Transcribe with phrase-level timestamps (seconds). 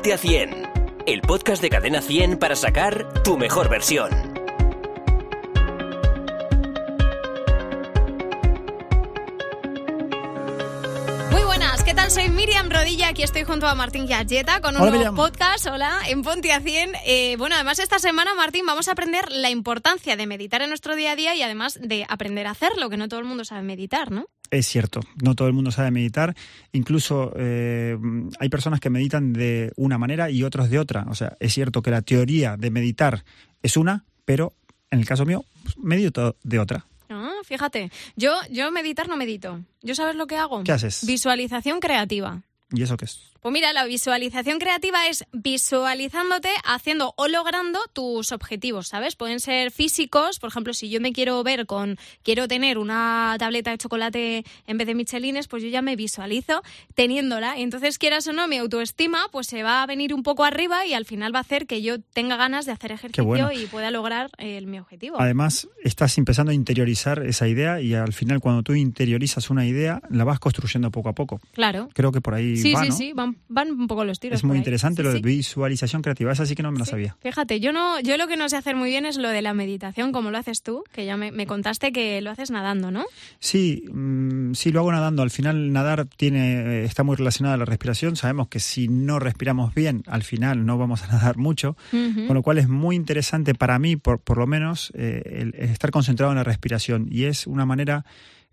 [0.00, 0.62] Ponte a 100,
[1.04, 4.08] el podcast de Cadena 100 para sacar tu mejor versión.
[11.30, 12.10] Muy buenas, ¿qué tal?
[12.10, 16.22] Soy Miriam Rodilla, aquí estoy junto a Martín Galleta con un nuevo podcast, hola, en
[16.22, 16.92] Ponte a 100.
[17.04, 20.96] Eh, bueno, además esta semana, Martín, vamos a aprender la importancia de meditar en nuestro
[20.96, 23.60] día a día y además de aprender a hacerlo, que no todo el mundo sabe
[23.60, 24.28] meditar, ¿no?
[24.50, 26.34] Es cierto, no todo el mundo sabe meditar.
[26.72, 27.96] Incluso eh,
[28.40, 31.06] hay personas que meditan de una manera y otros de otra.
[31.08, 33.24] O sea, es cierto que la teoría de meditar
[33.62, 34.54] es una, pero
[34.90, 36.84] en el caso mío, pues, medito de otra.
[37.08, 39.60] Ah, fíjate, yo, yo meditar no medito.
[39.82, 40.64] ¿Yo sabes lo que hago?
[40.64, 41.06] ¿Qué haces?
[41.06, 42.42] Visualización creativa.
[42.72, 43.29] ¿Y eso qué es?
[43.40, 49.16] Pues mira, la visualización creativa es visualizándote haciendo o logrando tus objetivos, ¿sabes?
[49.16, 53.70] Pueden ser físicos, por ejemplo, si yo me quiero ver con, quiero tener una tableta
[53.70, 56.62] de chocolate en vez de michelines, pues yo ya me visualizo
[56.94, 57.58] teniéndola.
[57.58, 60.84] Y entonces, quieras o no, mi autoestima pues se va a venir un poco arriba
[60.86, 63.52] y al final va a hacer que yo tenga ganas de hacer ejercicio bueno.
[63.52, 65.20] y pueda lograr eh, mi objetivo.
[65.20, 70.02] Además, estás empezando a interiorizar esa idea y al final cuando tú interiorizas una idea,
[70.10, 71.40] la vas construyendo poco a poco.
[71.52, 71.88] Claro.
[71.94, 72.94] Creo que por ahí Sí, va, sí, ¿no?
[72.94, 73.12] sí,
[73.48, 74.38] van, van un poco los tiros.
[74.38, 75.20] Es muy interesante Sí, lo sí.
[75.20, 76.32] de visualización creativa.
[76.32, 77.16] Esa sí que no me la Sí, sabía.
[77.20, 79.54] Fíjate, yo no, yo lo que no sé hacer muy bien es lo de la
[79.54, 83.04] meditación, como lo haces tú, que ya me, me contaste que lo haces nadando, ¿no?
[83.38, 85.22] Sí, mm, sí, lo hago nadando.
[85.22, 88.16] Al final nadar tiene, eh, está muy relacionado a la respiración.
[88.16, 91.76] Sabemos que si no respiramos bien, al final no vamos a nadar mucho.
[91.90, 95.70] Con lo cual es muy interesante para mí, por, por lo menos, eh, el, el
[95.70, 97.08] estar concentrado en la respiración.
[97.10, 98.04] Y es una manera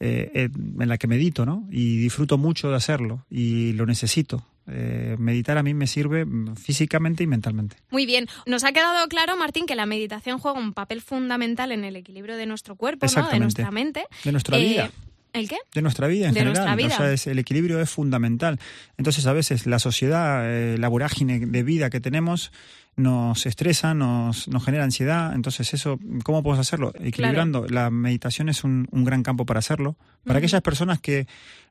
[0.00, 0.48] eh, eh,
[0.80, 1.66] en la que medito, ¿no?
[1.70, 4.44] Y disfruto mucho de hacerlo y lo necesito.
[4.68, 6.24] Eh, meditar a mí me sirve
[6.56, 7.76] físicamente y mentalmente.
[7.90, 8.26] Muy bien.
[8.46, 12.36] Nos ha quedado claro, Martín, que la meditación juega un papel fundamental en el equilibrio
[12.36, 13.28] de nuestro cuerpo, ¿no?
[13.30, 14.04] De nuestra mente.
[14.24, 14.90] De nuestra Eh, vida.
[15.32, 15.58] ¿El qué?
[15.74, 16.64] de nuestra vida en De general.
[16.64, 16.94] nuestra vida.
[16.94, 18.58] O sea, es- el equilibrio es fundamental.
[18.96, 22.50] Entonces, a veces la sociedad, eh, la vorágine de vida que tenemos,
[22.96, 25.32] nos estresa, nos, nos genera ansiedad.
[25.34, 26.92] Entonces, eso, ¿cómo podemos hacerlo?
[26.98, 27.66] Equilibrando.
[27.68, 29.96] La meditación es un, un gran campo para hacerlo.
[30.24, 31.26] Para aquellas personas que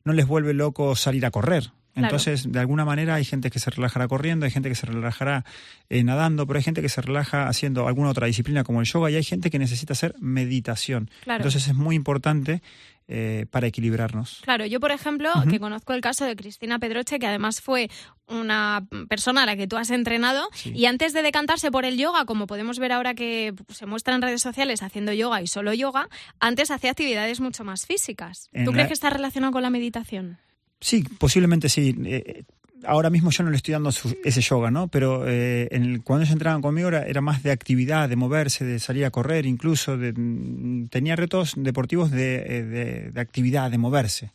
[0.06, 1.72] no les vuelve loco salir a correr.
[1.94, 2.08] Claro.
[2.08, 5.44] Entonces, de alguna manera hay gente que se relajará corriendo, hay gente que se relajará
[5.90, 9.10] eh, nadando, pero hay gente que se relaja haciendo alguna otra disciplina como el yoga
[9.12, 11.10] y hay gente que necesita hacer meditación.
[11.24, 11.40] Claro.
[11.42, 12.62] Entonces es muy importante
[13.12, 14.40] eh, para equilibrarnos.
[14.44, 17.90] Claro, yo por ejemplo, que conozco el caso de Cristina Pedroche, que además fue
[18.28, 20.72] una persona a la que tú has entrenado, Sí.
[20.76, 24.22] y antes de decantarse por el yoga, como podemos ver ahora que se muestra en
[24.22, 26.08] redes sociales haciendo yoga y solo yoga,
[26.40, 28.48] antes hacía actividades mucho más físicas.
[28.54, 30.38] En ¿Tú la- crees que está relacionado con la meditación?
[30.82, 31.96] Sí, posiblemente sí.
[32.06, 32.44] Eh,
[32.86, 34.88] ahora mismo yo no le estoy dando su- ese yoga, ¿no?
[34.88, 38.64] Pero eh, en el- cuando ellos entraban conmigo era, era más de actividad, de moverse,
[38.64, 39.98] de salir a correr, incluso.
[39.98, 44.32] De, mm, tenía retos deportivos de, eh, de- de actividad, de moverse.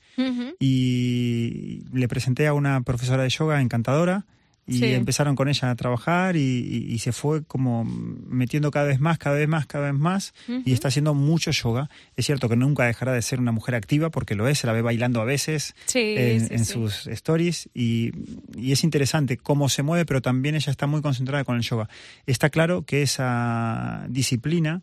[0.60, 4.24] Y le presenté a una profesora de yoga encantadora
[4.66, 4.84] y Sí.
[4.94, 9.18] empezaron con ella a trabajar y, y- y se fue como metiendo cada vez más,
[9.18, 10.32] cada vez más, cada vez más
[10.64, 11.90] y está haciendo mucho yoga.
[12.16, 14.72] Es cierto que nunca dejará de ser una mujer activa porque lo es, se la
[14.72, 16.72] ve bailando a veces Sí, en, sí, en sí.
[16.72, 18.12] sus stories y,
[18.56, 21.88] y es interesante cómo se mueve, pero también ella está muy concentrada con el yoga.
[22.26, 24.82] Está claro que esa disciplina,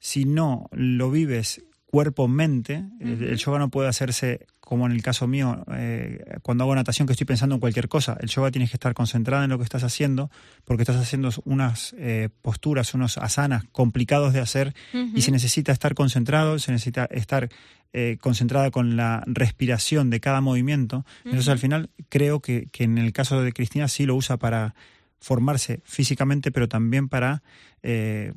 [0.00, 5.26] si no lo vives cuerpo-mente, el, el yoga no puede hacerse como en el caso
[5.26, 8.16] mío, eh, cuando hago natación que estoy pensando en cualquier cosa.
[8.20, 10.30] El yoga tienes que estar concentrada en lo que estás haciendo
[10.64, 14.72] porque estás haciendo unas eh, posturas, unos asanas complicados de hacer
[15.12, 17.48] y se necesita estar concentrado, se necesita estar
[17.92, 21.04] eh, concentrada con la respiración de cada movimiento.
[21.24, 24.76] Entonces, al final, creo que, que en el caso de Cristina sí lo usa para
[25.18, 27.42] formarse físicamente, pero también para
[27.82, 28.34] eh,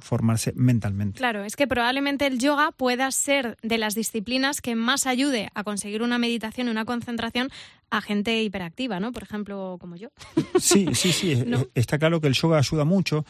[0.00, 1.18] formarse mentalmente.
[1.18, 5.64] Claro, es que probablemente el yoga pueda ser de las disciplinas que más ayude a
[5.64, 7.50] conseguir una meditación y una concentración
[7.90, 9.12] a gente hiperactiva, ¿no?
[9.12, 10.10] Por ejemplo, como yo.
[10.60, 11.42] Sí, sí, sí.
[11.74, 13.24] Está claro que el yoga ayuda mucho.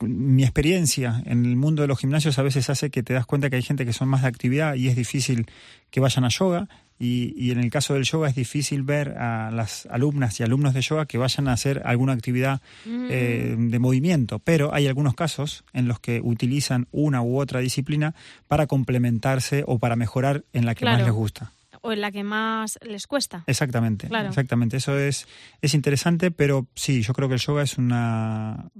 [0.00, 3.50] Mi experiencia en el mundo de los gimnasios a veces hace que te das cuenta
[3.50, 5.46] que hay gente que son más de actividad y es difícil
[5.90, 6.68] que vayan a yoga.
[6.98, 10.74] Y, y en el caso del yoga es difícil ver a las alumnas y alumnos
[10.74, 14.40] de yoga que vayan a hacer alguna actividad eh, de movimiento.
[14.40, 18.14] Pero hay algunos casos en los que utilizan una u otra disciplina
[18.48, 21.52] para complementarse o para mejorar en la que más les gusta.
[21.80, 23.44] O en la que más les cuesta.
[23.46, 24.28] Exactamente, Claro.
[24.28, 24.78] exactamente.
[24.78, 25.28] Eso es,
[25.62, 28.70] es interesante, pero sí, yo creo que el yoga es una...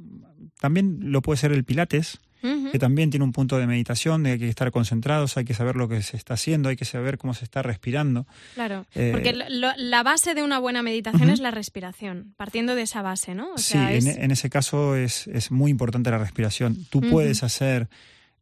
[0.61, 4.33] También lo puede ser el pilates, Que también tiene un punto de meditación, de que
[4.35, 7.19] hay que estar concentrados, hay que saber lo que se está haciendo, hay que saber
[7.19, 8.27] cómo se está respirando.
[8.55, 12.83] Claro, Eh, porque lo- la base de una buena meditación es la respiración, partiendo de
[12.83, 13.55] esa base, ¿no?
[13.55, 16.77] O sí, sea, en, es- en ese caso es, es muy importante la respiración.
[16.91, 17.89] Tú puedes hacer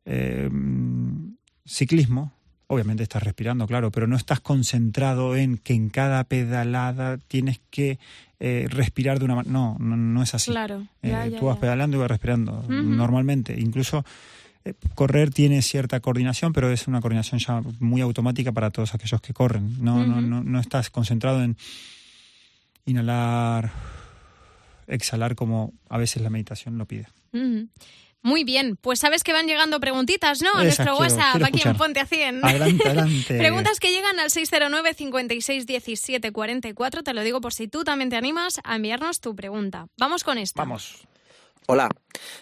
[0.04, 0.48] eh,
[1.64, 2.32] ciclismo
[2.68, 8.00] obviamente estás respirando, claro, pero no estás concentrado en que en cada pedalada tienes que
[8.40, 9.52] eh, respirar de una manera.
[9.52, 10.50] No, no, no, es así.
[10.50, 10.86] Claro.
[11.02, 11.60] Eh, Ya, tú vas ya.
[11.60, 13.58] pedaleando y vas respirando normalmente.
[13.58, 14.04] Incluso
[14.64, 19.20] eh, correr tiene cierta coordinación, pero es una coordinación ya muy automática para todos aquellos
[19.20, 19.82] que corren.
[19.82, 21.56] No, no, no, no estás concentrado en
[22.84, 23.70] inhalar,
[24.86, 27.06] exhalar como a veces la meditación lo pide.
[28.26, 30.50] Muy bien, pues sabes que van llegando preguntitas, ¿no?
[30.56, 31.76] A nuestro WhatsApp, quiero aquí en.
[31.76, 32.44] Ponte a 100.
[32.44, 33.38] Adelante, adelante.
[33.38, 37.04] Preguntas que llegan al 609 56 17 44.
[37.04, 39.86] Te lo digo por si tú también te animas a enviarnos tu pregunta.
[39.96, 40.60] Vamos con esta.
[40.60, 41.06] Vamos.
[41.66, 41.88] Hola,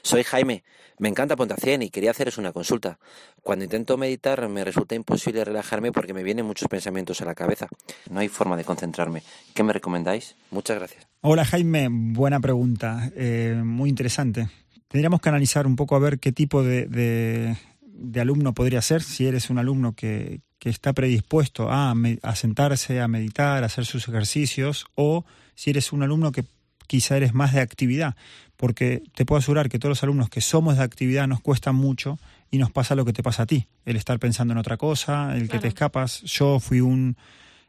[0.03, 0.65] soy Jaime.
[0.99, 2.99] Me encanta Ponte a 100 y quería haceros una consulta.
[3.43, 7.69] Cuando intento meditar me resulta imposible relajarme porque me vienen muchos pensamientos a la cabeza.
[8.09, 9.23] No hay forma de concentrarme.
[9.55, 10.37] ¿Qué me recomendáis?
[10.51, 11.07] Muchas gracias.
[11.21, 14.49] Hola Jaime, buena pregunta, eh, muy interesante.
[14.95, 19.03] Tendríamos que analizar un poco a ver qué tipo de, de- de alumno podría ser,
[19.03, 21.93] si eres un alumno que, que está predispuesto a,
[22.23, 25.25] a sentarse, a meditar, a hacer sus ejercicios, o
[25.57, 26.45] si eres un alumno que
[26.87, 28.15] quizá eres más de actividad,
[28.57, 32.17] porque te puedo asegurar que todos los alumnos que somos de actividad nos cuesta mucho
[32.53, 35.37] y nos pasa lo que te pasa a ti, el estar pensando en otra cosa,
[35.37, 36.21] el que te escapas.
[36.23, 37.17] Yo fui un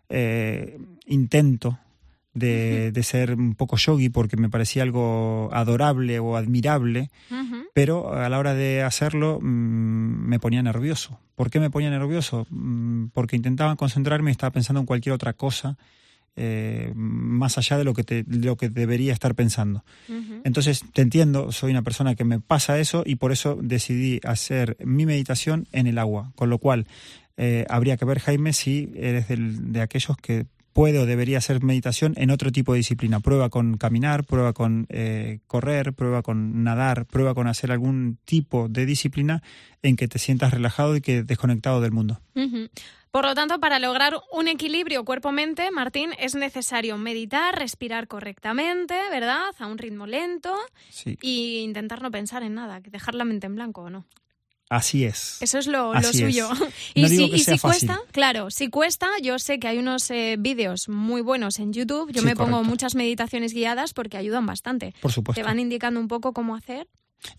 [0.10, 0.78] eh,
[1.08, 1.80] intento
[2.36, 7.10] de, de ser un poco yogi porque me parecía algo adorable o admirable,
[7.74, 11.20] pero a la hora de hacerlo mm, me ponía nervioso.
[11.36, 12.46] ¿Por qué me ponía nervioso?
[12.52, 15.78] Mm, Porque intentaba concentrarme y estaba pensando en cualquier otra cosa
[16.38, 19.86] eh, más allá de lo que, te- de lo que debería estar pensando.
[20.44, 24.76] Entonces, te entiendo, soy una persona que me pasa eso y por eso decidí hacer
[24.84, 26.34] mi meditación en el agua.
[26.36, 26.88] Con lo cual,
[27.38, 31.64] eh, habría que ver, Jaime, si eres del- de aquellos que puede o debería hacer
[31.64, 33.22] meditación en otro tipo de disciplina.
[33.22, 38.68] Prueba con caminar, prueba con eh, correr, prueba con nadar, prueba con hacer algún tipo
[38.68, 39.42] de disciplina
[39.82, 42.20] en que te sientas relajado y que desconectado del mundo.
[43.10, 49.56] Por lo tanto, para lograr un equilibrio cuerpo-mente, Martín, es necesario meditar, respirar correctamente, ¿verdad?
[49.58, 50.54] A un ritmo lento
[50.90, 54.06] Sí, y intentar no pensar en nada, dejar la mente en blanco o no.
[54.70, 55.38] Así es.
[55.42, 56.18] Eso es lo, lo es.
[56.18, 56.50] suyo.
[56.54, 60.36] No Y si, y si cuesta, claro, si cuesta, yo sé que hay unos eh,
[60.40, 62.12] vídeos muy buenos en YouTube.
[62.12, 64.94] Yo Sí, me pongo muchas meditaciones guiadas porque ayudan bastante.
[65.02, 65.40] Por supuesto.
[65.42, 66.88] Te van indicando un poco cómo hacer.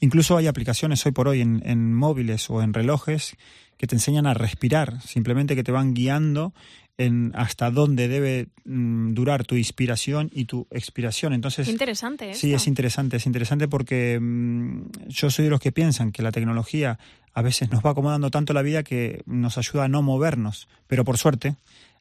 [0.01, 3.37] Incluso hay aplicaciones hoy por hoy en, en móviles o en relojes
[3.77, 6.55] que te enseñan a respirar, simplemente que te van guiando
[6.99, 11.33] en hasta dónde debe mm, durar tu inspiración y tu expiración.
[11.33, 12.35] Entonces, interesante.
[12.35, 16.33] sí, es interesante, es interesante porque mm, yo soy de los que piensan que la
[16.33, 16.99] tecnología
[17.35, 21.05] a veces nos va acomodando tanto la vida que nos ayuda a no movernos, pero
[21.05, 21.57] por suerte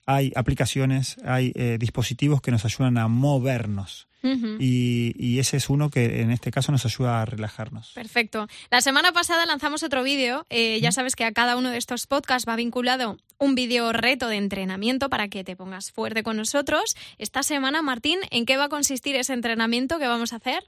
[0.06, 4.08] hay aplicaciones, hay eh, dispositivos que nos ayudan a movernos.
[4.60, 7.92] Y ese es uno que en este caso nos ayuda a relajarnos.
[7.94, 8.48] Perfecto.
[8.72, 10.46] La semana pasada lanzamos otro vídeo.
[10.50, 14.28] Eh, ya sabes que a cada uno de estos podcasts va vinculado un vídeo reto
[14.28, 16.96] de entrenamiento para que te pongas fuerte con nosotros.
[17.18, 20.64] Esta semana, Martín, ¿en qué va a consistir ese entrenamiento que vamos a hacer?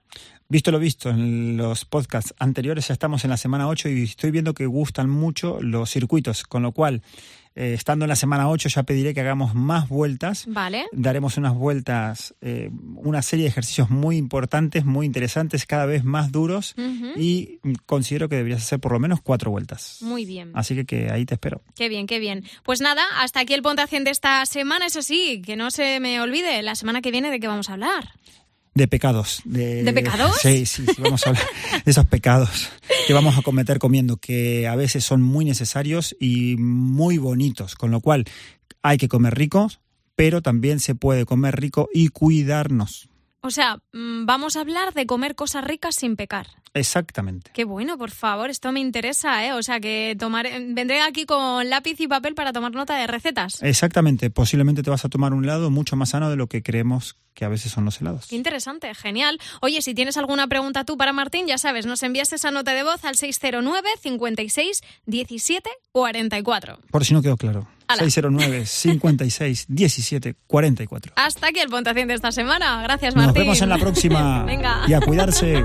[0.49, 4.31] Visto lo visto en los podcasts anteriores, ya estamos en la semana 8 y estoy
[4.31, 7.01] viendo que gustan mucho los circuitos, con lo cual,
[7.57, 10.45] eh, estando en la semana 8, ya pediré que hagamos más vueltas.
[10.47, 10.85] Vale.
[10.91, 16.31] Daremos unas vueltas, eh, una serie de ejercicios muy importantes, muy interesantes, cada vez más
[16.31, 16.75] duros
[17.15, 19.97] y considero que deberías hacer por lo menos cuatro vueltas.
[20.01, 20.51] Muy bien.
[20.53, 21.63] Así que, que ahí te espero.
[21.75, 22.43] Qué bien, qué bien.
[22.63, 24.85] Pues nada, hasta aquí el Ponte a 100 de esta semana.
[24.85, 27.73] Eso sí, que no se me olvide, la semana que viene de qué vamos a
[27.73, 28.11] hablar.
[28.77, 29.41] De pecados.
[29.43, 30.37] ¿De, ¿De pecados?
[30.39, 31.43] Sí, sí, sí, vamos a hablar
[31.83, 32.69] de esos pecados
[33.07, 37.89] que vamos a cometer comiendo, que a veces son muy necesarios y muy bonitos, con
[37.89, 38.25] lo cual
[38.83, 39.71] hay que comer rico,
[40.15, 43.09] pero también se puede comer rico y cuidarnos.
[43.41, 46.47] O sea, mm, vamos a hablar de comer cosas ricas sin pecar.
[46.73, 47.51] Exactamente.
[47.53, 49.53] Qué bueno, por favor, esto me interesa, ¿eh?
[49.53, 53.61] O sea, que tomar, vendré aquí con lápiz y papel para tomar nota de recetas.
[53.63, 54.29] Exactamente.
[54.29, 57.45] Posiblemente te vas a tomar un helado mucho más sano de lo que creemos que
[57.45, 58.27] a veces son los helados.
[58.27, 59.39] Qué interesante, genial.
[59.61, 62.83] Oye, si tienes alguna pregunta tú para Martín, ya sabes, nos envías esa nota de
[62.83, 66.79] voz al 609 56 17 44.
[66.89, 67.67] Por si no quedó claro.
[67.87, 67.99] Ala.
[68.03, 71.13] 609 56 17 44.
[71.15, 72.81] Hasta aquí el puntuación de esta semana.
[72.81, 73.43] Gracias, Nos Martín.
[73.43, 74.43] vemos en la próxima.
[74.45, 74.81] Venga.
[74.87, 75.63] Y a cuidarse.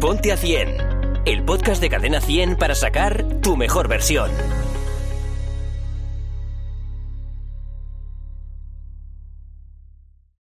[0.00, 4.30] Ponte a 100, el podcast de Cadena 100 para sacar tu mejor versión.